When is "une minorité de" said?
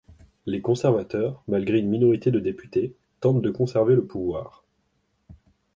1.77-2.39